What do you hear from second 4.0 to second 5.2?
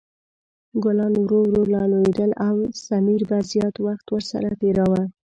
ورسره تېراوه.